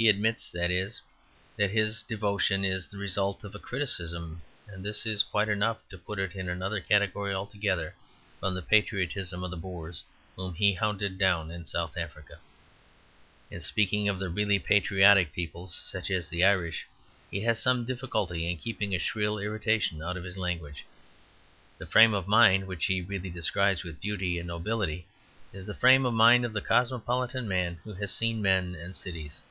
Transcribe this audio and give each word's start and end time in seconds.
He 0.00 0.08
admits, 0.08 0.48
that 0.50 0.70
is, 0.70 1.00
that 1.56 1.72
his 1.72 2.04
devotion 2.04 2.64
is 2.64 2.86
the 2.88 2.98
result 2.98 3.42
of 3.42 3.52
a 3.52 3.58
criticism, 3.58 4.42
and 4.68 4.84
this 4.84 5.04
is 5.04 5.24
quite 5.24 5.48
enough 5.48 5.78
to 5.88 5.98
put 5.98 6.20
it 6.20 6.36
in 6.36 6.48
another 6.48 6.78
category 6.80 7.34
altogether 7.34 7.96
from 8.38 8.54
the 8.54 8.62
patriotism 8.62 9.42
of 9.42 9.50
the 9.50 9.56
Boers, 9.56 10.04
whom 10.36 10.54
he 10.54 10.72
hounded 10.74 11.18
down 11.18 11.50
in 11.50 11.64
South 11.64 11.96
Africa. 11.96 12.38
In 13.50 13.60
speaking 13.60 14.08
of 14.08 14.20
the 14.20 14.28
really 14.28 14.60
patriotic 14.60 15.32
peoples, 15.32 15.74
such 15.74 16.12
as 16.12 16.28
the 16.28 16.44
Irish, 16.44 16.86
he 17.28 17.40
has 17.40 17.58
some 17.60 17.84
difficulty 17.84 18.48
in 18.48 18.56
keeping 18.58 18.94
a 18.94 19.00
shrill 19.00 19.38
irritation 19.40 20.00
out 20.00 20.16
of 20.16 20.22
his 20.22 20.38
language. 20.38 20.84
The 21.78 21.86
frame 21.86 22.14
of 22.14 22.28
mind 22.28 22.68
which 22.68 22.86
he 22.86 23.02
really 23.02 23.30
describes 23.30 23.82
with 23.82 24.00
beauty 24.00 24.38
and 24.38 24.46
nobility 24.46 25.06
is 25.52 25.66
the 25.66 25.74
frame 25.74 26.06
of 26.06 26.14
mind 26.14 26.44
of 26.44 26.52
the 26.52 26.60
cosmopolitan 26.62 27.48
man 27.48 27.80
who 27.82 27.94
has 27.94 28.14
seen 28.14 28.40
men 28.40 28.76
and 28.76 28.94
cities. 28.94 29.42